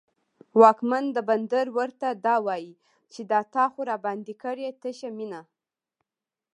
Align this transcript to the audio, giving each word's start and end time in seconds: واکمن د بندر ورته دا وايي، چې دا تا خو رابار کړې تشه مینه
واکمن 0.61 1.05
د 1.13 1.17
بندر 1.29 1.65
ورته 1.77 2.07
دا 2.25 2.35
وايي، 2.45 2.73
چې 3.13 3.21
دا 3.31 3.39
تا 3.53 3.63
خو 3.71 3.79
رابار 3.89 4.17
کړې 4.43 4.67
تشه 4.81 5.09
مینه 5.17 5.41